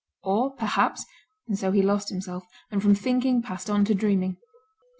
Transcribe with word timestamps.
Or 0.23 0.49
perhaps 0.55 1.05
and 1.47 1.59
so 1.59 1.71
he 1.71 1.83
lost 1.83 2.09
himself, 2.09 2.43
and 2.71 2.81
from 2.81 2.95
thinking, 2.95 3.43
passed 3.43 3.69
on 3.69 3.85
to 3.85 3.93
dreaming. 3.93 4.37